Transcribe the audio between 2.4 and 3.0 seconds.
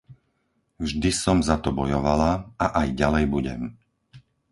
a aj